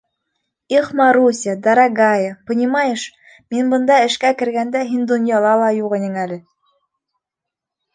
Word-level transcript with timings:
-Их 0.67 0.93
Маруся, 0.99 1.53
дорогая, 1.67 2.31
понимаешь, 2.49 3.05
мин 3.53 3.71
бында 3.75 4.01
эшкә 4.09 4.35
кергәндә 4.43 4.85
һин 4.93 5.09
донъяла 5.15 5.57
ла 5.65 5.73
юҡ 5.81 5.99
инең 6.01 6.23
әле. 6.27 6.45